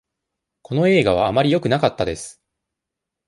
[0.63, 2.41] この映画はあまりよくなかったです。